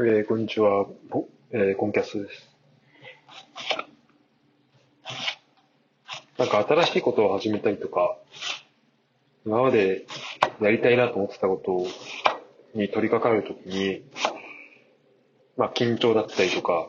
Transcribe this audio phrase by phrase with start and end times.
[0.00, 0.86] えー、こんにちは、
[1.50, 2.48] えー、コンキャスです。
[6.38, 8.16] なんか新しいことを始めたりとか、
[9.44, 10.06] 今まで
[10.60, 11.84] やりたいなと思ってたこと
[12.78, 14.04] に取り掛かるときに、
[15.56, 16.88] まあ緊張だったりとか、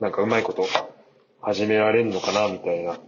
[0.00, 0.64] なんかうまいこと
[1.42, 2.98] 始められるのかなみたいな、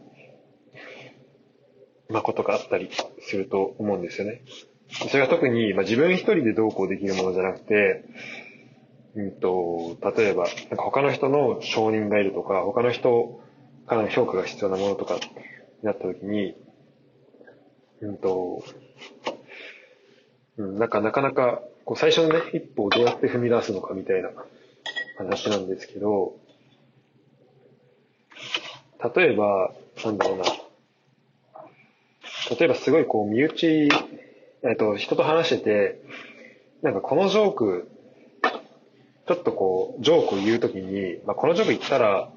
[2.11, 2.91] まあことがあったり
[3.23, 4.43] すると思うんですよね。
[5.09, 8.05] それが特に、まあ、自分一人でどうこうできるものじゃなくて、
[9.17, 13.41] うんと、例えば、なんか他の人の承認がいるとか、他の人
[13.87, 15.21] からの評価が必要なものとかに
[15.83, 16.57] なった時に、
[18.01, 18.65] うんと、
[20.57, 24.31] うん、なんかなかなか、こう最初のね、一歩をどうやって踏み出すのかみたいな
[25.17, 26.37] 話なんですけど、
[29.15, 29.73] 例えば、
[30.05, 30.45] なんだろうな。
[32.59, 33.89] 例えばすごいこう、身内、
[34.63, 36.01] えっと、人と話してて、
[36.83, 37.94] なんかこのジョーク
[39.27, 42.29] ちょっとこう、ジョークを言うときに、まあ、このジョーク言ったら、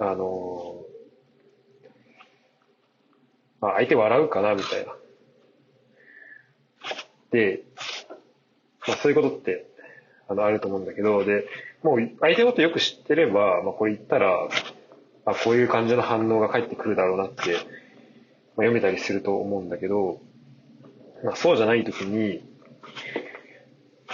[0.00, 0.84] あの
[3.60, 4.94] まあ、相手笑うかな、みたいな。
[7.30, 7.62] で、
[8.86, 9.66] まあ、そういうことって、
[10.28, 11.46] あの、あると思うんだけど、で、
[11.82, 14.48] もう、相手のことよく知ってれば、まあ、これ言ったら、
[15.24, 17.60] あ、こういう感じの反応が返ってくるだろうなって、まあ、
[18.56, 20.20] 読めたりすると思うんだけど、
[21.24, 22.44] まあ、そうじゃないときに、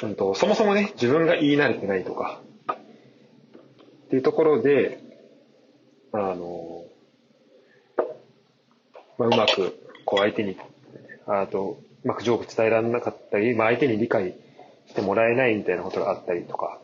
[0.04, 5.00] うんと、そもそもね、自分が言い慣れてないとか、っていうところで、
[6.12, 6.84] あの、
[9.18, 10.56] まあ、うまく、こう相手に、
[11.26, 14.34] あと、うまくジョーク伝えられなかったり、まあ、相手に理解
[14.86, 16.80] してもらえないみたいなことがあったりとか、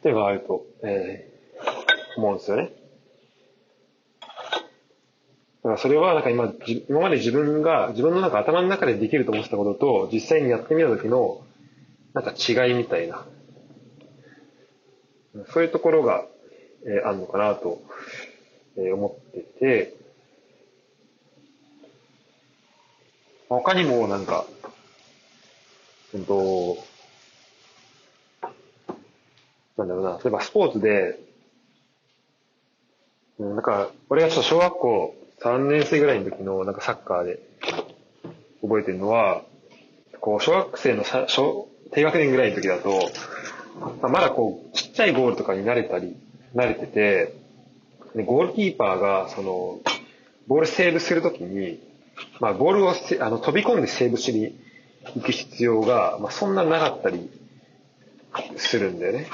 [0.00, 2.72] っていうのがあると、えー、思うんですよね。
[5.62, 6.52] だからそれはなんか今、
[6.88, 11.42] 今まで自分が、自分の中頭の中でできると思ってたことと、実際にやってみた時の、
[12.14, 13.26] なんか違いみたいな、
[15.52, 16.24] そういうところが、
[16.84, 17.82] えー、あるのかなと、
[18.78, 19.94] えー、思ってて、
[23.50, 24.46] 他にもなんか、
[26.14, 26.78] うんと、
[29.76, 31.18] なんだろうな、例えばスポーツで、
[33.38, 37.40] なんか、俺がちょっと小学校3年生ぐらいの時のなんかサッカーで
[38.62, 39.42] 覚えてるのは、
[40.20, 43.10] こう、小学生の小低学年ぐらいの時だと、
[44.02, 46.16] ま、まだこう、ちっちゃいゴールとかに慣れたり、
[46.54, 47.34] 慣れてて、
[48.14, 49.80] でゴールキーパーが、その、
[50.46, 51.80] ボールセーブするときに、
[52.38, 54.58] まあ、ボールをあの飛び込んでセーブしに
[55.14, 57.30] 行く必要が、まあ、そんななかったり
[58.56, 59.26] するんだよね。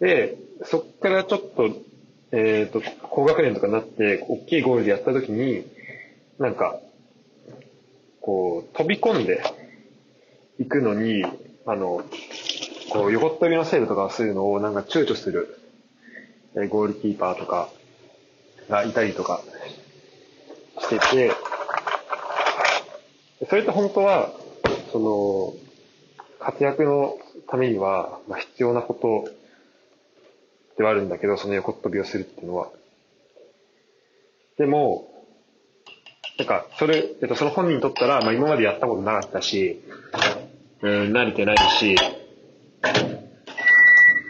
[0.00, 1.68] で、そっからちょっと
[2.36, 5.64] えっ、ー、と、高学年とかになって、大きいゴールでやった時に、
[6.40, 6.80] なんか、
[8.20, 9.40] こう、飛び込んで
[10.58, 11.24] いくのに、
[11.64, 12.02] あの、
[12.90, 15.60] こう、横っ飛びのセーブとかするのをなんか躊躇する、
[16.56, 17.68] え、ゴールキーパーとか
[18.68, 19.40] がいたりとか
[20.80, 21.30] してて、
[23.48, 24.32] それって本当は、
[24.90, 25.54] その、
[26.40, 27.16] 活躍の
[27.46, 29.30] ためには、まあ、必要なこと
[30.76, 32.70] ではあるんだけど、その横っ飛びをするっていうのは。
[34.58, 35.08] でも、
[36.38, 39.80] なんか、それ、えっと、その本人にとったら、まあ今までやったことなかったし、
[40.82, 41.96] うん、慣れてないし、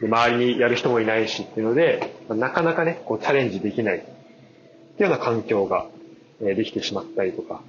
[0.00, 4.10] で周りにやる人もいないしっていうので、なかなかね、こうチャレンジできないってい
[4.99, 5.87] うような環境が、
[6.43, 7.62] えできてしまったりとか、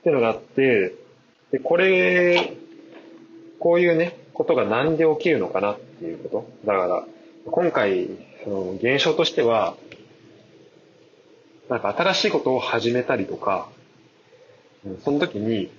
[0.00, 0.94] っていうのがあって、
[1.50, 2.56] で、これ、
[3.58, 6.66] こういうね、ことが何で起きるのかなっていうこと。
[6.66, 7.06] だから、
[7.50, 8.08] 今回、
[8.44, 9.76] その現象としては、
[11.70, 13.70] なんか新しいことを始めたりとか、
[15.04, 15.70] その時に、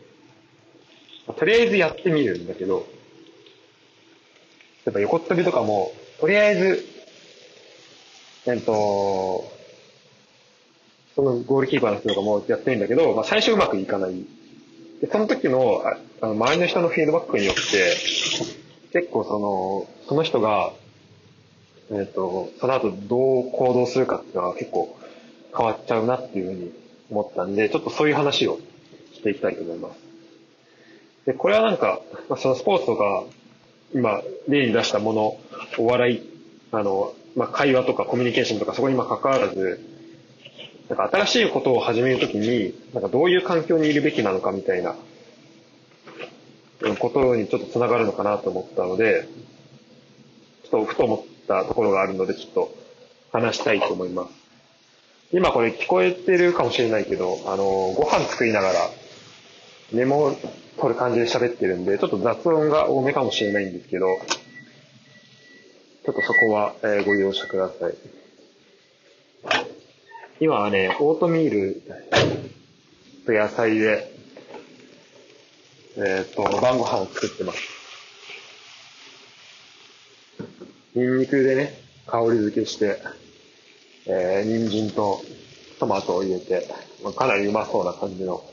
[1.37, 2.87] とりあえずやってみるんだけど、
[4.85, 6.85] 例えば横っ飛びとかも、とりあえず、
[8.47, 9.51] えっと、
[11.15, 14.25] そのゴールキーパーの人とかもやってるんだけど、まあ、最初うまくいかない。
[15.01, 15.83] で、その時の、
[16.21, 17.61] あの周りの人のフィードバックによって、
[18.93, 20.73] 結構その、その人が、
[21.89, 24.97] えっ、ー、と、その後どう行動するかっていうのは結構
[25.55, 26.71] 変わっちゃうなっていうふうに
[27.09, 28.59] 思ったんで、ちょっとそういう話を
[29.13, 29.99] していきたいと思います。
[31.25, 33.23] で、これはなんか、まあ、そのスポーツとか、
[33.93, 35.39] 今、例に出したもの、
[35.77, 36.21] お笑い、
[36.71, 39.96] あの、まあ、会話とかコミュニケーションとかそこにま関わらず、
[40.89, 44.95] なんか新しいことを始めるときに、なんかどういう環境にいるべきなのかみたいな
[46.99, 49.27] ことにちょっとつながるのかなと思ったので、
[50.63, 52.75] ちょっとふと思ったところがあるので、ちょっと
[53.31, 54.33] 話したいと思います。
[55.33, 57.65] 今これ聞こえてるかもしれないけど、あの、
[57.97, 58.89] ご飯作りながら、
[59.91, 60.35] メモを
[60.79, 64.07] 取る感じで喋ってるんで、ちょっと雑音が多めかもしれないんですけど、
[66.05, 69.76] ちょっとそこは、え、ご容赦ください。
[70.39, 71.81] 今はね、オートミール
[73.25, 74.13] と野菜で、
[75.95, 77.59] えっ、ー、と、晩ご飯を作ってます。
[80.93, 83.01] ニンニクでね、香り付けして、
[84.05, 85.21] えー、人参と
[85.79, 86.67] トマトを入れて、
[87.03, 88.43] まあ、かなりうまそうな感じの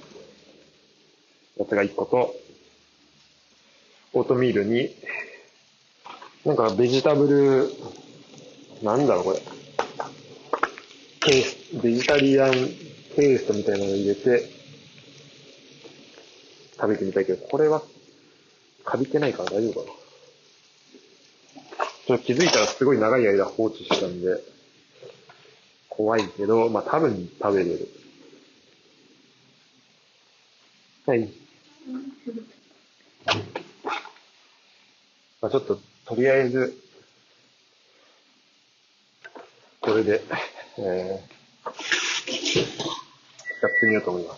[1.58, 2.34] やつが1個と、
[4.14, 4.88] オートミールに、
[6.46, 7.70] なんかベジタブル、
[8.82, 9.42] なんだろうこれ。
[11.20, 12.52] ケース、ベジタリアン
[13.16, 14.48] ペーストみたいなのを入れて、
[16.76, 17.82] 食べてみたいけど、これは、
[18.84, 19.92] かびてないから大丈夫かな。
[22.06, 24.40] ちょっと気づいたらすごい長い間放置したんで、
[25.88, 27.88] 怖いけど、まあ多分食べれる。
[31.06, 31.28] はい。
[35.40, 36.78] まあちょっと、とりあえず、
[39.80, 40.22] これで、
[40.78, 41.43] えー、
[43.64, 44.36] やってみようと思いま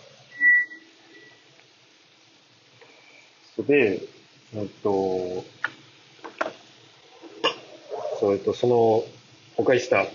[3.57, 3.67] す。
[3.67, 4.01] で、
[4.55, 5.43] えっと、
[8.19, 9.03] そう、えっと、その、
[9.57, 10.05] お返した、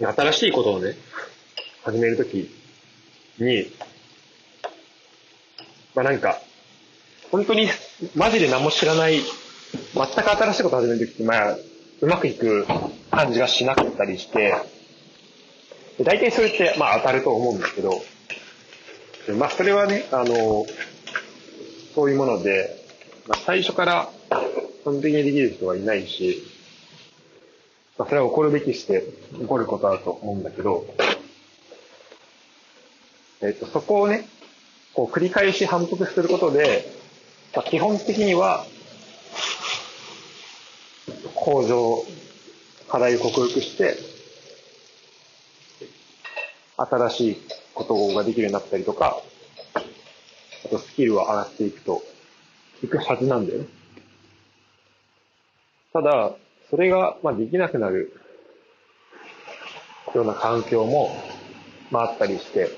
[0.00, 0.96] 新しいことをね、
[1.84, 2.50] 始めるとき
[3.38, 3.72] に、
[5.94, 6.40] まあなんか、
[7.30, 7.68] 本当に
[8.16, 9.20] マジで何も知らない、
[9.94, 11.56] 全く新しいことを始めるときって、まあ、
[12.00, 12.66] うまくいく
[13.10, 14.75] 感じがしなかったりして、
[16.02, 18.02] 大体それってまあ当たると思うんですけど、
[19.38, 20.66] まあそれはね、あの、
[21.94, 22.76] そういうもので、
[23.28, 24.10] まあ最初から
[24.82, 26.42] 基本的にできる人はいないし、
[27.98, 29.04] まあ、それは起こるべきして
[29.38, 30.86] 起こることだと思うんだけど、
[33.40, 34.28] えっ、と、そこをね、
[34.92, 36.84] こう繰り返し反復することで、
[37.54, 38.66] まあ、基本的には、
[41.34, 42.04] 向上、
[42.88, 44.15] 課題を克服して、
[46.76, 47.36] 新しい
[47.74, 49.22] ことができるようになったりとか、
[50.64, 52.02] あとスキルは上がっていくと、
[52.82, 53.66] いくはずなんだよね。
[55.92, 56.32] ただ、
[56.68, 58.12] それが、まあ、できなくなる
[60.14, 61.16] ような環境も、
[61.90, 62.68] まあ、あったりして、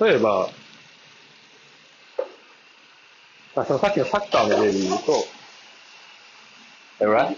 [0.00, 0.48] 例えば、
[3.54, 5.12] そのさっきのサッカーの例で言うと、
[7.00, 7.36] right?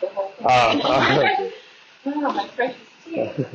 [0.00, 0.46] the whole thing.
[0.48, 0.80] Ah.
[0.84, 1.50] ah.
[2.06, 3.46] Eh, oh, my precious tea.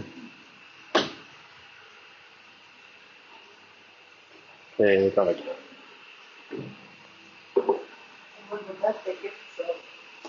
[4.79, 5.45] Okay, come again.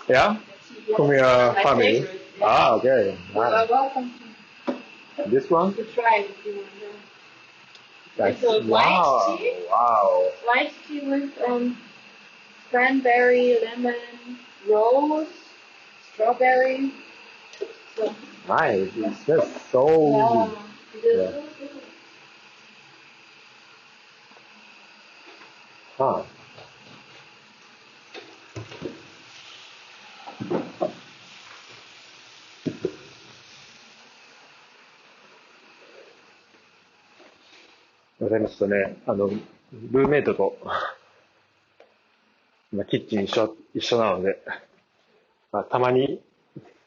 [0.07, 0.37] Yeah?
[0.95, 2.05] From your family?
[2.43, 3.17] Ah, okay.
[3.33, 4.11] Nice.
[5.27, 5.73] This one?
[5.73, 6.27] To try
[8.17, 9.65] wow, white tea.
[9.69, 10.31] Wow.
[10.45, 11.77] White tea with um,
[12.69, 13.95] cranberry, lemon,
[14.67, 15.27] rose,
[16.13, 16.93] strawberry.
[17.95, 18.15] So,
[18.47, 18.91] nice.
[18.95, 20.53] It's just so.
[21.03, 21.31] Yeah.
[21.31, 21.41] yeah.
[25.97, 26.23] Huh.
[38.19, 40.55] ございますとね、あの、ルーメイトと、
[42.71, 44.39] 今キッチン一緒、一緒なので、
[45.51, 46.21] まあ、たまに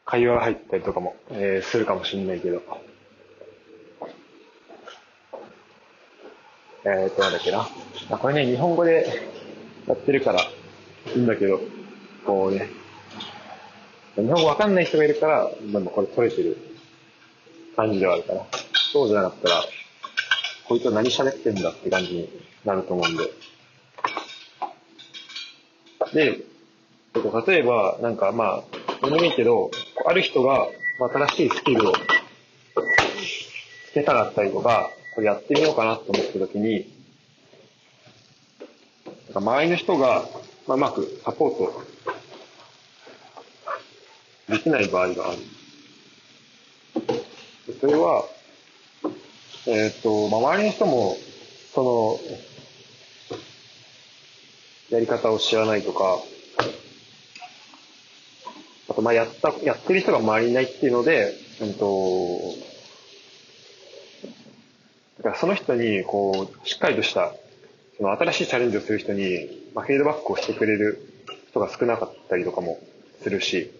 [0.05, 2.61] 会話が入ったりとかも、えー、するかもしれないけど、
[6.83, 7.67] えーと、なんだっけな。
[8.09, 9.07] あ、これね、日本語で
[9.87, 11.59] やってるからいいんだけど、
[12.25, 12.69] こうね、
[14.15, 16.57] 日本語わかんない人がいるから、まあ、これ取れてる
[17.75, 18.45] 感じではあるから、
[18.93, 19.63] そうじゃなかったら、
[20.67, 22.29] こいつは何喋ってんだって感じに
[22.63, 23.23] なると思うんで。
[26.13, 26.54] で、
[27.47, 28.63] 例えば、なんかまあ、
[29.01, 29.71] どうでもいいけど、
[30.05, 30.67] ある人が
[30.99, 31.97] 新しいスキルをつ
[33.93, 36.91] けたかったりとか、これやってみようかなと思った時に、
[39.33, 40.25] 周りの人が、
[40.67, 41.83] うまくサポート
[44.49, 45.37] できない場合がある。
[47.79, 48.25] それは、
[49.67, 51.17] えっ、ー、と、まあ、周りの人も、
[51.73, 52.19] その、
[54.89, 56.19] やり方を知らないとか、
[58.95, 62.39] と、まあ、やった、やってる人が周りにないっていうので、うんと、
[65.17, 67.33] だからその人に、こう、しっかりとした、
[67.97, 70.99] その新しいチャレンジをする人に、まあ、フィードバックをしてくれる
[71.49, 72.79] 人が少なかったりとかも
[73.21, 73.71] するし、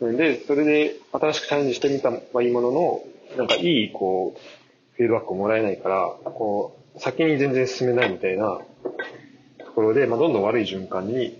[0.00, 3.00] で、それで新しくチャレンジしてみたはいいものの、
[3.36, 4.40] なんかいい、こう、
[4.96, 8.60] フィードバックをもらえないから、こう、先に全然進めないみたいな
[9.76, 11.38] ころで、まあ、どんどん悪い循環に、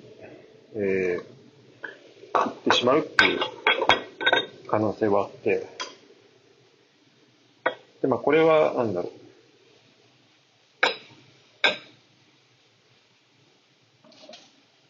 [0.75, 3.40] えー、行ってしまうっていう
[4.69, 5.66] 可能性はあって、
[8.02, 9.11] で、まあ、これは、なんだろ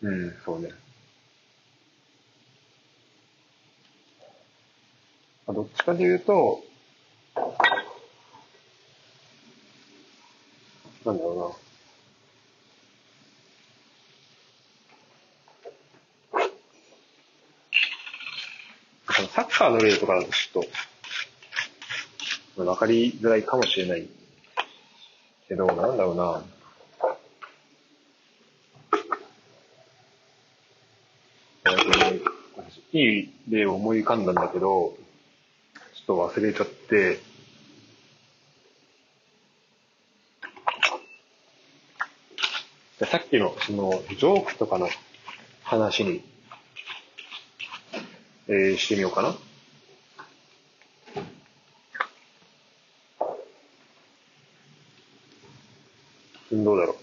[0.03, 0.09] う。
[0.09, 0.71] うん、そうね。
[5.47, 6.65] まあ、どっちかというと、
[11.05, 11.66] なんだろうな。
[19.57, 20.65] サッカーの例とかだとちょっ
[22.57, 24.07] と、わかりづらいかもしれない
[25.49, 26.43] けど、なんだろうな。
[32.93, 34.95] いい例を思い浮かんだんだけど、
[35.95, 37.19] ちょっと忘れちゃって、
[43.07, 44.89] さっきの、その、ジョークとかの
[45.63, 46.23] 話に、
[48.49, 49.37] えー、してみようかな。
[56.53, 56.97] どうだろう。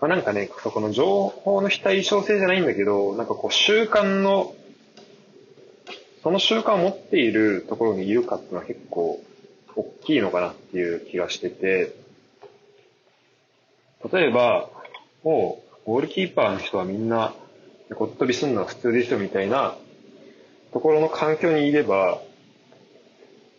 [0.00, 4.54] まあ、なんかね、そこの情報の非対称性じゃないんだけど、なんかこう習慣の、
[6.22, 9.22] その習慣を持っているところにいるかっていうのは結構
[9.76, 11.94] 大きいのかなっていう気がしてて、
[14.12, 14.68] 例えば、
[15.22, 17.34] もう、ゴールキーパーの人はみんな、
[17.92, 19.76] こっ飛びするのは普通ですよみたいな
[20.72, 22.20] ところの環境にいれば、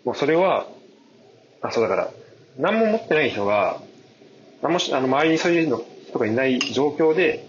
[0.03, 0.67] もうそれは、
[1.61, 2.11] あ、そうだから、
[2.57, 3.81] 何も持ってない人が、
[4.61, 7.47] 何もあの周りにそういうの人がいない状況で、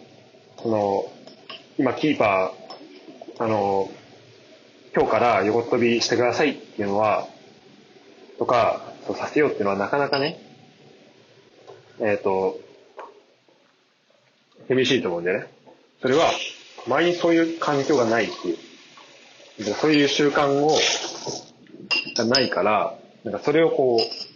[0.62, 1.12] その、
[1.78, 3.90] 今キーパー、あの、
[4.94, 7.26] 今日から横っ飛びしてくださいっていうのは、
[8.38, 10.40] とか、そうさせようっていうのはなかなかね、
[12.00, 12.58] えっ、ー、と、
[14.68, 15.46] 厳しいと思うんでね。
[16.02, 16.30] それは、
[16.88, 19.74] 前にそういう環境がないっていう。
[19.74, 20.70] そういう習慣を、
[22.16, 24.26] がないから、なんかそれをこう、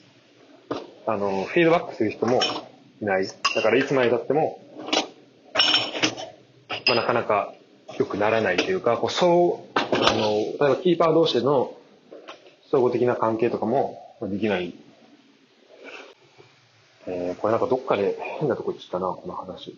[1.07, 2.40] あの、フィードバックする人も
[3.00, 3.26] いない。
[3.26, 4.61] だからいつまで経っても、
[6.87, 7.54] まあ、なかなか
[7.99, 11.76] 良くならないというか、こう、そう、あの、例えばキーパー同士での
[12.71, 14.75] 総合的な関係とかもできない。
[17.07, 19.76] えー、これなんかどっかで変なとこ行ったな、この話。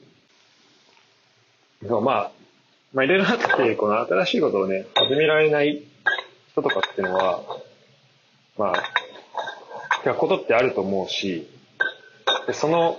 [1.86, 2.32] そう、まあ、
[2.92, 5.82] まあいろいろあって、この新しいことをね、始められない
[6.52, 7.42] 人とかっていうのは、
[8.58, 11.48] まあ、てことってあると思うし、
[12.46, 12.98] で、その、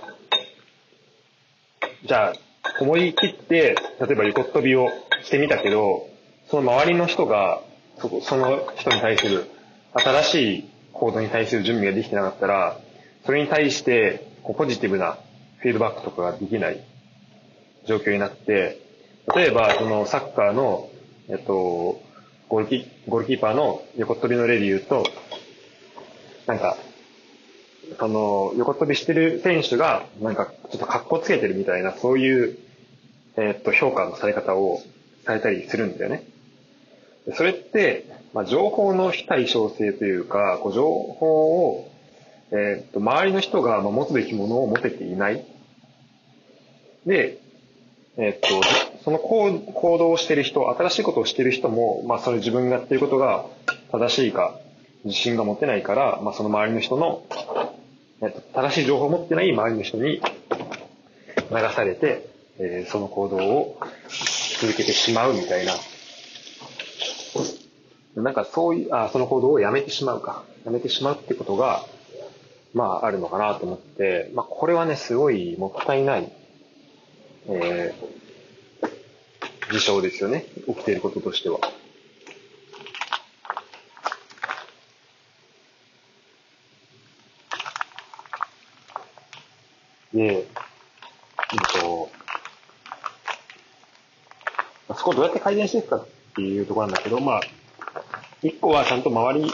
[2.04, 2.32] じゃあ、
[2.80, 4.88] 思い切って、例えば横跳びを
[5.22, 6.08] してみたけど、
[6.50, 7.62] その周りの人が、
[7.98, 9.48] そその人に対する
[9.92, 12.80] 新しい行動に対する準備ができてなかったら、
[13.24, 15.18] それに対して、ポジティブな
[15.58, 16.80] フィードバックとかができない
[17.86, 18.83] 状況になって、
[19.32, 20.90] 例えば、そのサッカーの、
[21.28, 22.02] えっと、
[22.48, 25.04] ゴールキゴールキーパーの横跳びの例で言うと、
[26.46, 26.76] なんか、
[27.98, 32.58] その、横跳びしてる選手が、なんか、ちょっと格好つけてるみたいな、そういう、
[33.36, 34.80] えっと、評価のされ方を
[35.24, 36.24] されたりするんだよね。
[37.32, 38.04] それって、
[38.34, 41.90] まあ、情報の非対称性というか、こう情報を、
[42.50, 45.44] えっと、周りの人が持つべきものを持てていない。
[47.06, 47.38] で、
[48.16, 48.48] えっと、
[49.02, 53.44] その行動をしている人、新しいことをしている人も、まあ、それ自分がやっていることが
[53.90, 54.58] 正しいか、
[55.04, 57.24] 自信が持てないから、まあ、その周りの人の、
[58.22, 60.22] えっと、正しい情報を持ってない周りの人に
[61.50, 62.28] 流されて、
[62.58, 63.80] えー、その行動を
[64.60, 65.74] 続けてしまうみたいな。
[68.22, 70.44] なんかそういう、あ、その行動をやめてしまうか。
[70.64, 71.84] やめてしまうってことが、
[72.74, 76.32] まあ、あるのかなと思って、まあ、これはね、すごいもったいない
[77.46, 80.46] えー、事象ですよね。
[80.66, 81.60] 起きていることとしては。
[90.14, 90.46] で、えっ
[91.80, 92.08] と、
[94.94, 97.40] そこをどうやって改善していくかっていうところなんだけど、まあ、
[98.42, 99.44] 一個はちゃんと周り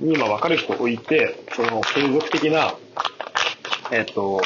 [0.00, 2.74] に今分かる人を置いて、その継続的な、
[3.92, 4.40] えっと、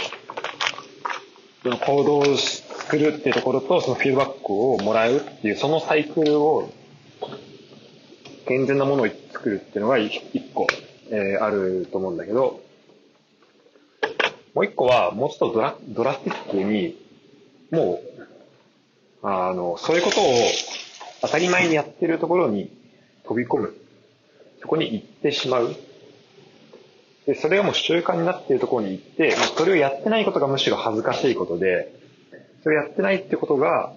[1.65, 2.65] 行動をす
[2.97, 6.71] るっていうところと、そのフィードバックをもらうっていう、そのサイクルを、
[8.47, 10.23] 健全なものを作るっていうのが一
[10.55, 10.67] 個、
[11.11, 12.61] えー、あると思うんだけど、
[14.55, 16.97] もう一個は、もうちょっとドラドラスティックに、
[17.71, 18.01] も
[19.23, 20.25] う、あの、そういうことを
[21.23, 22.71] 当たり前にやってるところに
[23.25, 23.75] 飛び込む。
[24.61, 25.77] そこに行ってしまう。
[27.29, 31.93] で、それがもう習慣になっているところに行って、まあ、それをやってないことがむしろ恥ずかしいことで、
[32.63, 33.93] それをやってないってことが、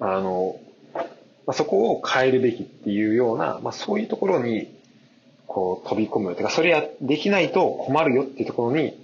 [0.00, 0.58] あの、
[0.94, 1.02] ま
[1.48, 4.74] あ、そこを変えるべきっていうような、まあ、そういうところに、
[5.46, 6.34] こう飛び込む。
[6.34, 8.98] てか、それや、できないと困るよっていうところに、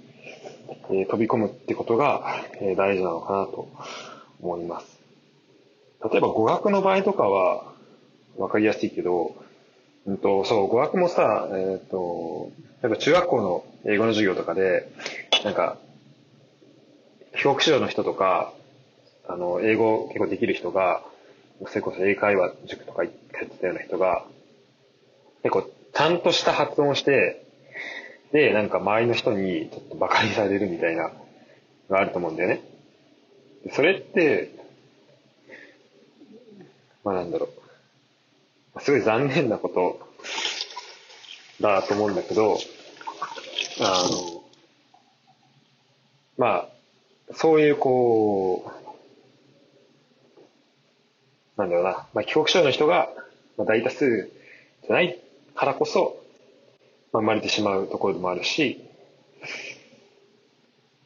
[0.89, 3.69] えー、飛び込むってことが、えー、大事なのかなと
[4.41, 4.99] 思います。
[6.11, 7.71] 例えば語学の場合とかは、
[8.37, 9.35] わかりやすいけど、
[10.05, 12.51] うんと、そう、語学もさ、えっ、ー、と、
[12.81, 14.87] 例えば中学校の英語の授業とかで、
[15.43, 15.77] なんか、
[17.35, 18.53] 帰国子女の人とか、
[19.27, 21.03] あの、英語結構できる人が、
[21.67, 24.25] それこそ英会話塾とか行ってたような人が、
[25.43, 27.45] 結構ちゃんとした発音をして、
[28.31, 31.11] で、なんか周りの人にちょっと馬鹿にされるみたいな
[31.89, 32.61] があると思うんだよね。
[33.71, 34.51] それって、
[37.03, 37.58] まあなんだろう。
[38.79, 39.99] すごい残念なこと
[41.61, 42.57] だと思うんだけど、
[43.81, 44.43] あの、
[46.37, 46.69] まあ、
[47.33, 48.71] そういうこ
[51.57, 53.09] う、なんだろうな、まあ、帰国子女の人が、
[53.57, 54.29] 大多数
[54.83, 55.19] じゃない
[55.53, 56.17] からこそ、
[57.11, 58.81] まあ、生まれてしまうところでもあるし、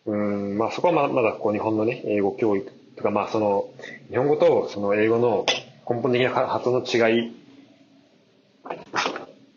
[0.05, 3.69] うん、まあそこはままだこう日本のね、英語教育とか、まあその、
[4.09, 5.45] 日本語とその英語の
[5.89, 7.42] 根本的な発音の違い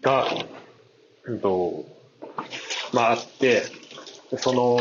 [0.06, 0.28] が、
[1.24, 1.84] うんと、
[2.92, 3.64] まああって、
[4.38, 4.78] その、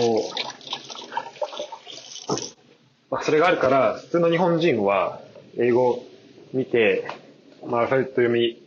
[3.10, 5.20] まあそれがあるから、普通の日本人は
[5.58, 6.06] 英語を
[6.54, 7.08] 見て、
[7.66, 8.62] まあアルファベット読み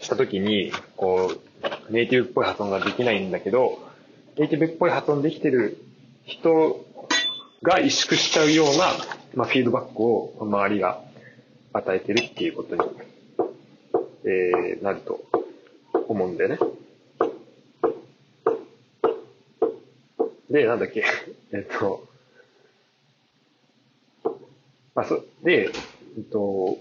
[0.00, 1.32] したときに、こ
[1.88, 3.78] う、ネイティブっぽい発音ができないんだけど、
[4.36, 5.78] ネイティブっぽい発音できてる
[6.24, 6.84] 人
[7.62, 8.92] が萎縮しちゃうような、
[9.36, 11.00] まあ、フィードバックを周りが
[11.72, 12.82] 与えてるっていうことに、
[14.24, 15.41] えー、なると。
[16.12, 16.58] 思うんだよね。
[20.50, 21.04] で、なんだっけ、
[21.52, 22.06] えっと、
[24.94, 25.70] まあ、そ、で、
[26.16, 26.76] えっと、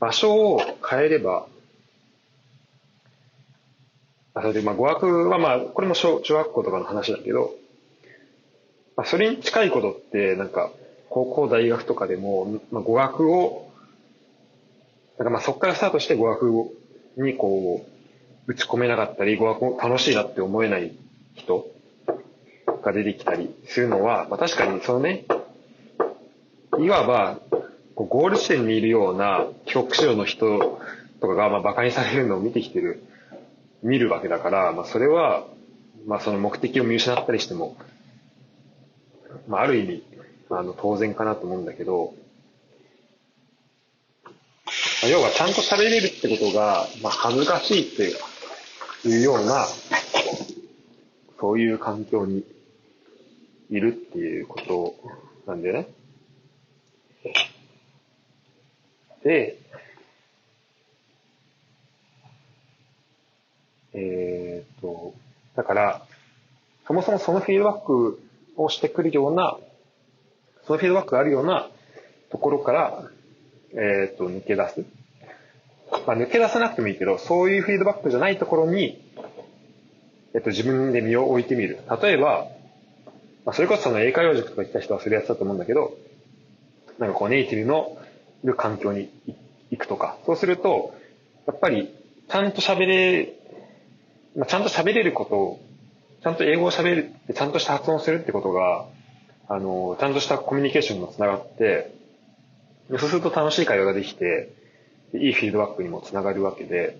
[0.00, 1.46] 場所を変えれば、
[4.34, 7.54] あそれでまあ語学はまあ、これも小中学校とかの話だけど、
[8.96, 10.70] まあ、それに近いことって、なんか、
[11.08, 13.63] 高校、大学とかでも、まあ、語学を、
[15.18, 16.70] なんかまあそこからスタートして語学
[17.16, 20.92] にこう、打ち込めなかったり、語学を楽しいなって思えない
[21.34, 21.66] 人
[22.82, 25.24] が出てきたりするのは、まあ確かにそのね、
[26.78, 27.38] いわば
[27.94, 30.80] ゴール地点にいるような帰国子女の人
[31.20, 33.04] とかが、まあ、馬鹿にされるのを見てきてる、
[33.82, 35.46] 見るわけだから、まあ、それは、
[36.06, 37.76] まあ、その目的を見失ったりしても、
[39.48, 40.02] まあ、ある意味、
[40.50, 42.14] あの、当然かなと思うんだけど、
[45.08, 49.66] 要はちゃんと喋れるってことが、まあ、恥ずかしいっていうような、
[51.40, 52.44] そういう環境に
[53.70, 54.94] いるっていうこと
[55.46, 55.88] なんだよね。
[59.22, 59.58] で、
[63.92, 65.14] えっ、と、
[65.54, 66.06] だから、
[66.86, 68.20] そもそもそのフィードバック
[68.56, 69.56] をしてくるような、
[70.66, 71.68] そのフィードバックがあるような
[72.30, 73.10] ところから、
[73.76, 74.84] えっ、と、抜け出す。
[76.06, 79.00] まあ、抜け出さなくてもいいけど、そういうフィードバックじゃないところに、
[80.34, 81.78] えっ、と、自分で身を置いてみる。
[82.02, 82.48] 例えば、
[83.44, 85.96] まあ、それこそその英会話塾とか行った人はするやつだと思うんだけど、
[86.98, 87.98] なんかこうネイティブの
[88.42, 89.10] いる環境に
[89.70, 90.94] 行くとか、そうすると、
[91.46, 91.94] やっぱり、
[92.28, 93.34] ちゃんと喋れ、
[94.36, 95.60] まあ、ちゃんと喋れることを、
[96.22, 98.86] ちゃんと英語を喋る、ちゃんとした発音をするってことが、
[99.48, 101.92] あの、ちゃんとしたコミュニケーションにもつながって、
[102.90, 104.52] そうすると楽しい会話ができて、
[105.14, 106.98] いいフィードバックにもつながるわけで、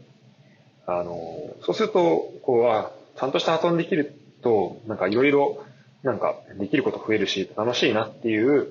[0.86, 5.64] あの、そうすると、こう、あ、ちゃんとした発音できると、なんかいろいろ、
[6.02, 8.66] なんかできること増えるし、楽しいなっていう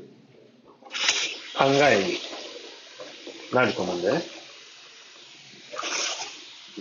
[1.58, 2.18] 考えに
[3.54, 4.22] なると思うんだよね。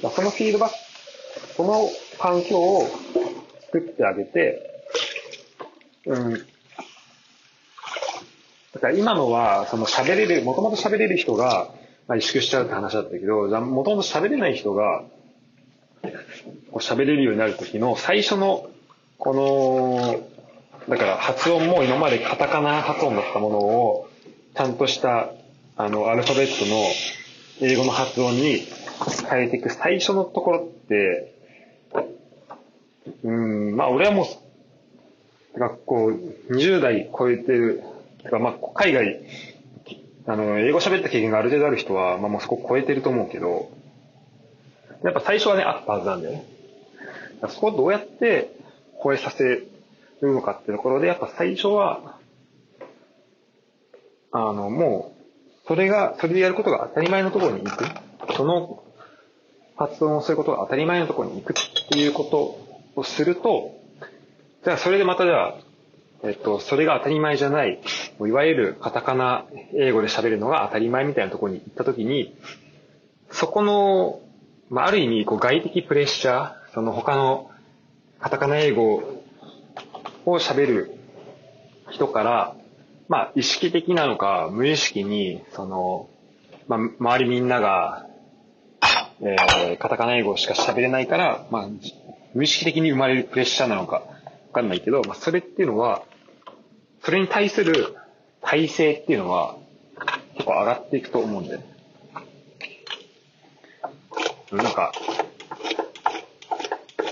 [0.00, 0.74] そのフィードバック、
[1.56, 2.86] その環境を
[3.66, 4.84] 作ってあげて、
[6.06, 6.51] うん。
[8.90, 11.70] 今のは、その喋れる、もともと喋れる人が、
[12.08, 15.04] まあ、萎縮しちゃうって話だったけど、もともと喋れない人が、
[16.74, 18.68] 喋れるようになるときの最初の、
[19.18, 20.20] この、
[20.88, 24.08] だから発音も今までカタカナ発音だったものを、
[24.54, 25.30] ちゃんとした
[25.74, 26.84] あの、アルファベットの
[27.60, 28.62] 英語の発音に
[29.30, 31.34] 変えていく最初のところって、
[33.24, 34.24] うん、まあ俺はも
[35.54, 36.06] う、学校
[36.50, 37.82] 20代超えてる、
[38.30, 39.20] まあ海外
[40.26, 43.70] あの、英語喋った経験がある程度ある人は、まあもうそこ超えてると思うけど、
[45.02, 46.46] やっぱ最初はね、あったはずなんだよね。
[47.48, 48.54] そこをどうやって
[49.02, 49.68] 超えさせる
[50.20, 52.18] のかっていうところで、やっぱ最初は、
[54.30, 57.84] あの、もう、それが、それでやることが当たり前のところに行く。
[58.36, 58.84] その
[59.76, 62.24] 発音をすることが当たり前のところに行くっていうこ
[62.94, 63.74] とをすると、
[64.64, 65.54] じゃあそれでまたじゃあ、
[66.24, 67.80] えっと、それが当たり前じゃない、
[68.20, 72.36] いわゆるカタカナ英語で喋るのが当たり前みたいなところに行ったときに、
[73.30, 74.20] そこの、
[74.70, 77.50] まあ、ある意味、こう外的プレッシャー、その他の
[78.20, 78.94] カタカナ英語
[80.24, 80.92] を喋る
[81.90, 82.54] 人から、
[83.08, 86.08] まあ、意識的なのか、無意識に、その、
[86.68, 88.06] まあ、周りみんなが、
[89.20, 91.68] えー、カタカナ英語しか喋れないから、まあ、
[92.32, 94.02] 無意識的に生まれるプレッシャーなのか、わ
[94.52, 96.04] かんないけど、まあ、それっていうのは、
[97.02, 97.96] それに対する
[98.40, 99.56] 体制っていうのは、
[100.34, 101.60] 結構上がっていくと思うんだよ。
[104.52, 104.92] なんか、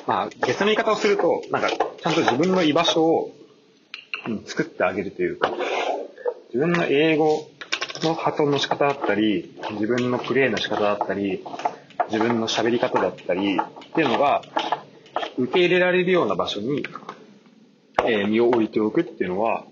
[0.07, 3.31] まあ、別の言い方をすると、なんか、ちゃんと自分の居場所を、
[4.26, 5.53] うん、作ってあげるというか、
[6.53, 7.48] 自分の英語
[8.03, 11.44] の発音の仕方だったり、自分のプレイの仕方だったり、
[12.09, 14.42] 自分の喋り方だったり、っていうのが、
[15.38, 16.85] 受け入れられるような場所に、
[18.05, 19.64] えー、身を置いておくっていうのは、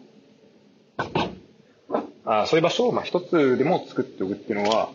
[2.30, 4.90] あそういう場所を、まあ、一つでも作っておくっていうのは、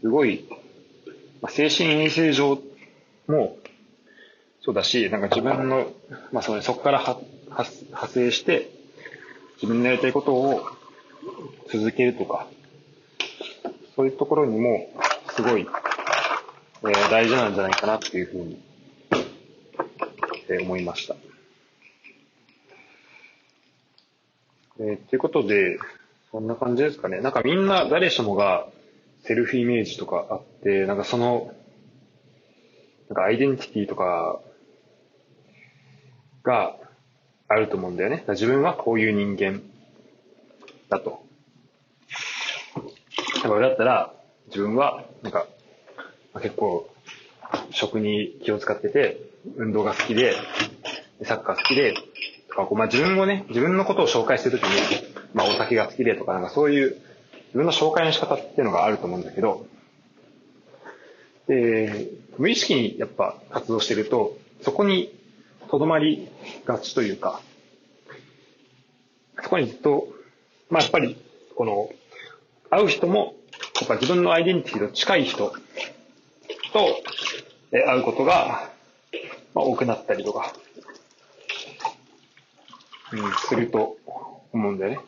[0.00, 0.44] すごい、
[1.40, 2.58] まあ、精神衛生上
[3.28, 3.56] も
[4.60, 5.92] そうだし、なんか自分の、
[6.32, 8.68] まあそのそこからは派生して、
[9.62, 10.66] 自分のやりたいことを
[11.70, 12.48] 続けるとか、
[13.94, 14.90] そういうところにも、
[15.36, 18.60] すごい、えー、大事なんじゃないかなっていうふうに、
[20.48, 21.14] えー、思いました。
[24.80, 25.78] えー、ということで、
[26.30, 27.20] そんな感じですかね。
[27.20, 28.68] なんかみんな誰しもが
[29.24, 31.52] セルフイメージとかあって、なんかその、
[33.08, 34.40] なんかアイデンティティとか
[36.44, 36.76] が
[37.48, 38.24] あると思うんだよね。
[38.28, 39.60] 自分はこういう人間
[40.88, 41.22] だと。
[43.34, 44.14] だから俺だったら、
[44.46, 45.46] 自分は、なんか、
[46.40, 46.88] 結構、
[47.70, 49.20] 食に気を使ってて、
[49.56, 50.34] 運動が好きで、
[51.24, 51.94] サッカー好きで、
[52.48, 57.00] とかこう、まあ、自分をね、自分のことを紹介するときに、まあ、お酒が好きでとか、なんかそういう
[57.46, 59.66] 自分の紹介の仕方っていうのがあると思うんだけど、
[61.46, 65.12] で、無意識にやっぱ活動してると、そこに
[65.68, 66.28] とどまり
[66.64, 67.40] がちというか、
[69.42, 70.08] そこにずっと、
[70.68, 71.16] まあやっぱり、
[71.56, 71.90] この、
[72.70, 73.34] 会う人も、
[73.80, 75.52] やっぱ自分のアイデンティティと近い人
[76.72, 77.02] と
[77.72, 78.70] 会うことが、
[79.54, 80.52] まあ、多くなったりとか、
[83.12, 83.96] うん、すると
[84.52, 84.98] 思うんだよね。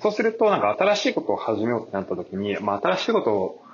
[0.00, 3.64] そうすると、なんか新しいことを始めようってなった時に、まあ新しいことを、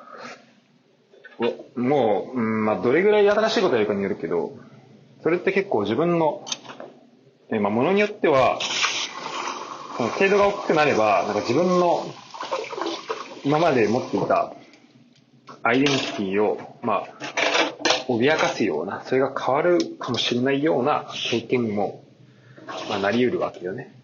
[1.76, 4.52] もう、うん、まあどれぐらい新しいことやるかによるけど、
[5.22, 6.44] それって結構自分の、
[7.50, 8.58] えまあものによっては、
[9.96, 12.06] その程度が大きくなれば、なんか自分の
[13.44, 14.54] 今まで持っていた
[15.62, 17.08] アイデンティティを、まあ、
[18.08, 22.02] 脅かすような、それが変わるかもしれないような経験にも、
[22.88, 23.94] まあ、なり得るわけよね。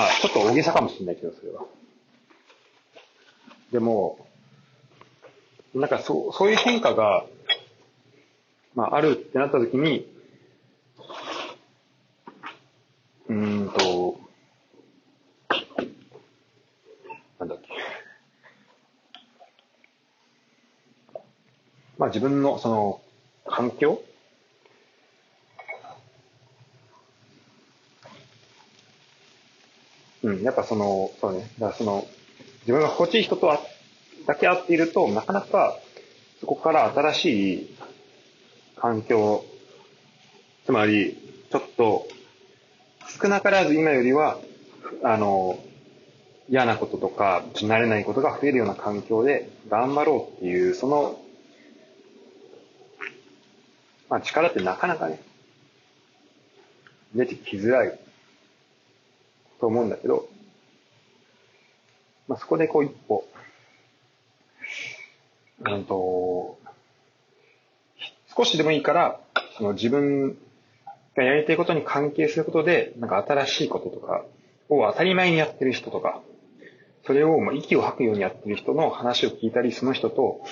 [0.00, 1.66] まあ、ちょっと大げさかもしれないけど、それは。
[3.70, 4.26] でも、
[5.74, 7.26] なんかそう、そういう変化が、
[8.74, 10.10] まあ、あるってなった時に、
[13.28, 14.18] うんと、
[17.38, 17.68] なんだっけ。
[21.98, 23.02] まあ自分のその
[23.44, 24.02] 環境
[30.22, 32.06] うん、やっぱその、そうね、だからその、
[32.60, 33.60] 自分が心地いい人とは、
[34.26, 35.78] だけ合っていると、なかなか、
[36.40, 37.76] そこから新しい
[38.76, 39.44] 環境、
[40.64, 41.18] つまり、
[41.50, 42.06] ちょっと、
[43.20, 44.38] 少なからず今よりは、
[45.02, 45.58] あの、
[46.48, 51.20] 嫌なこととか、慣れないことが増えるような環境で頑張ろうっていう、その、
[54.08, 55.20] まあ力ってなかなかね、
[57.14, 57.98] 出てきづらい
[59.60, 60.28] と思うんだけど、
[62.30, 63.24] まあ、そこでこう一歩、
[65.66, 66.60] うんと、
[68.36, 69.20] 少しでもいいから、
[69.58, 70.38] その自分
[71.16, 74.24] がやりたいことに関係することで、なんか新しいこととか
[74.68, 76.22] を当たり前にやってる人とか、
[77.04, 80.44] それをまあ息を吐くようにやってる人の話を聞いたり、その人と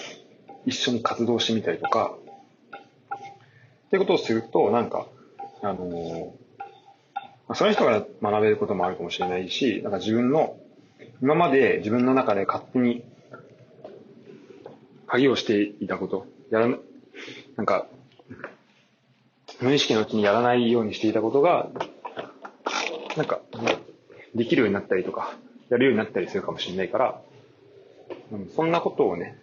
[0.67, 2.17] 一緒に活動してみたりとか、
[3.87, 5.07] っていうことをすると、なんか、
[5.63, 10.57] あのー、その人から学べることもあるかもしれないし、なんか自分の、
[11.21, 13.05] 今まで自分の中で勝手に
[15.07, 16.79] 鍵をしていたこと、やらな、
[17.57, 17.87] なんか、
[19.61, 21.69] 無意識のうちにやらないようにしていたことが、
[23.17, 23.41] なんか、
[24.35, 25.35] できるようになったりとか、
[25.71, 27.21] やるようになったりするかもしれないから、
[28.31, 29.39] うん、そんなことをね、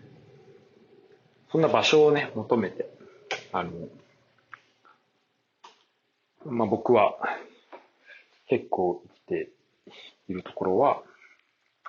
[1.52, 2.90] そんな場所をね、求めて、
[3.52, 3.72] あの、
[6.46, 7.18] まあ、僕は
[8.48, 9.50] 結構生きて
[10.30, 11.02] いるところは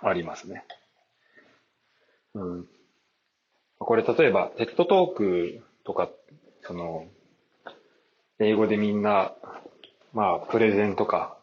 [0.03, 0.65] ありますね。
[2.35, 2.69] うん。
[3.79, 6.11] これ例えば、テッドトークとか、
[6.63, 7.07] その、
[8.39, 9.35] 英語でみんな、
[10.13, 11.37] まあ、プレゼンとか、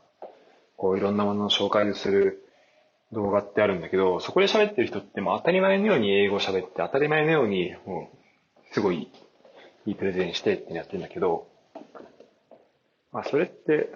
[0.78, 2.44] こういろんなものを紹介する
[3.12, 9.10] 動画ってあるんだけど、そこで喋ってる人ってもう当たり前のように英語喋って、当たり前のように、もう、すごい
[9.86, 11.48] いいプレゼンしてってやってるんだけど、
[13.12, 13.90] まあ、それって、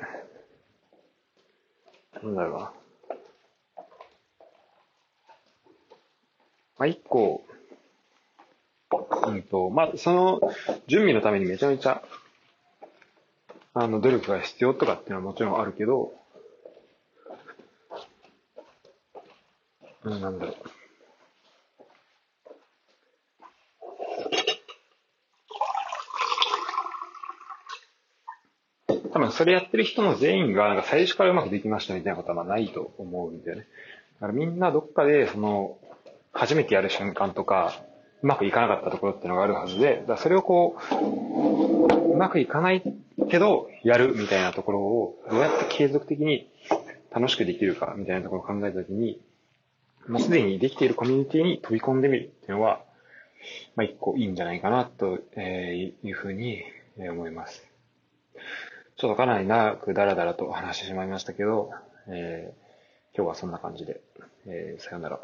[2.24, 2.74] なんだろうな。
[6.78, 7.44] まあ、一個、
[9.28, 10.42] うんと、まあ、その
[10.88, 12.04] 準備のためにめちゃめちゃ、
[13.74, 16.14] あの、努力が必要とかっていうのはもちろんあるけど、
[20.04, 20.56] うん、なんだろう。
[29.12, 33.68] 多分それやってる人の全員がなんか最初からうまくできましたみたいなことはまあないと思うんだよね。
[34.16, 35.78] だからみんなどっかでその
[36.38, 37.82] 初めてやる瞬間とか
[38.22, 42.84] うまくいかなかったところっていうのがあるはずで、だそれをこう、うまくいかない
[43.30, 46.48] けどやるみたいなところをどうやって継続的に
[47.12, 49.20] 楽しくできるかみたいなところを考えたときに、
[50.08, 52.82] もうすでにできているコミュニティに飛び込んでみるっていうのは、
[53.76, 56.64] まあ一個いいんじゃないかなというふうに
[56.98, 57.66] 思います。
[58.96, 61.72] ちょっとかなり長くダラダラと話してしまいましたけど、
[62.08, 64.02] えー、今日はそんな感じで、
[64.48, 65.20] えー、さよなら。